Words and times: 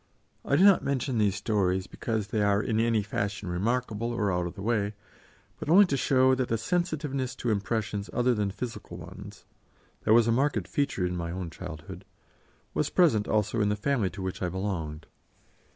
I 0.43 0.55
do 0.55 0.63
not 0.63 0.83
mention 0.83 1.19
these 1.19 1.35
stories 1.35 1.85
because 1.85 2.29
they 2.29 2.41
are 2.41 2.59
in 2.59 2.79
any 2.79 3.03
fashion 3.03 3.49
remarkable 3.49 4.11
or 4.13 4.31
out 4.33 4.47
of 4.47 4.55
the 4.55 4.63
way, 4.63 4.95
but 5.59 5.69
only 5.69 5.85
to 5.85 5.95
show 5.95 6.33
that 6.33 6.47
the 6.47 6.57
sensitiveness 6.57 7.35
to 7.35 7.51
impressions 7.51 8.09
other 8.11 8.33
than 8.33 8.49
physical 8.49 8.97
ones, 8.97 9.45
that 10.03 10.13
was 10.15 10.27
a 10.27 10.31
marked 10.31 10.67
feature 10.67 11.05
in 11.05 11.15
my 11.15 11.29
own 11.29 11.51
childhood, 11.51 12.03
was 12.73 12.89
present 12.89 13.27
also 13.27 13.61
in 13.61 13.69
the 13.69 13.75
family 13.75 14.09
to 14.09 14.23
which 14.23 14.41
I 14.41 14.49
belonged. 14.49 15.05